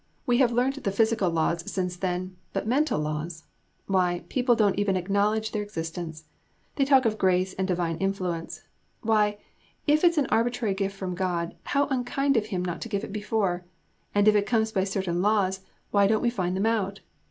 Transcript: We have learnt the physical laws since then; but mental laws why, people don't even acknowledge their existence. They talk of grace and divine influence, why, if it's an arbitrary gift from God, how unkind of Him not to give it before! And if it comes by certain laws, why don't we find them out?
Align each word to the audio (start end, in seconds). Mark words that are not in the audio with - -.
We 0.25 0.39
have 0.39 0.51
learnt 0.51 0.83
the 0.83 0.91
physical 0.91 1.29
laws 1.29 1.69
since 1.71 1.95
then; 1.95 2.35
but 2.53 2.65
mental 2.65 2.99
laws 2.99 3.43
why, 3.85 4.23
people 4.29 4.55
don't 4.55 4.79
even 4.79 4.97
acknowledge 4.97 5.51
their 5.51 5.61
existence. 5.61 6.23
They 6.75 6.85
talk 6.85 7.05
of 7.05 7.19
grace 7.19 7.53
and 7.53 7.67
divine 7.67 7.97
influence, 7.97 8.63
why, 9.03 9.37
if 9.85 10.03
it's 10.03 10.17
an 10.17 10.25
arbitrary 10.31 10.73
gift 10.73 10.95
from 10.97 11.13
God, 11.13 11.53
how 11.65 11.85
unkind 11.89 12.35
of 12.35 12.47
Him 12.47 12.65
not 12.65 12.81
to 12.81 12.89
give 12.89 13.03
it 13.03 13.13
before! 13.13 13.63
And 14.15 14.27
if 14.27 14.35
it 14.35 14.47
comes 14.47 14.71
by 14.71 14.85
certain 14.85 15.21
laws, 15.21 15.59
why 15.91 16.07
don't 16.07 16.23
we 16.23 16.31
find 16.31 16.57
them 16.57 16.65
out? 16.65 17.01